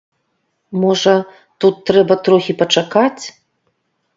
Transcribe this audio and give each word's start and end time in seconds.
Можа, 0.83 1.13
тут 1.65 1.75
трэба 1.91 2.13
трохі 2.29 2.53
пачакаць. 2.63 3.23